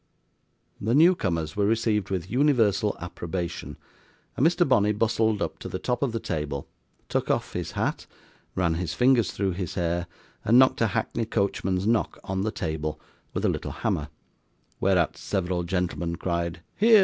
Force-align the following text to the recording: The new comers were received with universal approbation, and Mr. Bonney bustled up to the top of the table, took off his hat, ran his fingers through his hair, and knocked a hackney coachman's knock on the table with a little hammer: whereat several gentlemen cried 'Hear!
The 0.81 0.95
new 0.95 1.13
comers 1.13 1.55
were 1.55 1.67
received 1.67 2.09
with 2.09 2.27
universal 2.31 2.97
approbation, 2.99 3.77
and 4.35 4.43
Mr. 4.43 4.67
Bonney 4.67 4.93
bustled 4.93 5.43
up 5.43 5.59
to 5.59 5.69
the 5.69 5.77
top 5.77 6.01
of 6.01 6.11
the 6.11 6.19
table, 6.19 6.67
took 7.07 7.29
off 7.29 7.53
his 7.53 7.73
hat, 7.73 8.07
ran 8.55 8.73
his 8.73 8.95
fingers 8.95 9.31
through 9.31 9.51
his 9.51 9.75
hair, 9.75 10.07
and 10.43 10.57
knocked 10.57 10.81
a 10.81 10.87
hackney 10.87 11.25
coachman's 11.25 11.85
knock 11.85 12.17
on 12.23 12.41
the 12.41 12.49
table 12.49 12.99
with 13.35 13.45
a 13.45 13.49
little 13.49 13.69
hammer: 13.69 14.09
whereat 14.79 15.17
several 15.17 15.61
gentlemen 15.61 16.15
cried 16.15 16.61
'Hear! 16.77 16.99